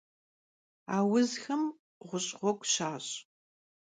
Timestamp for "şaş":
2.73-3.11